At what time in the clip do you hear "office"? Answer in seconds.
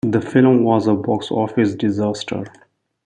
1.29-1.75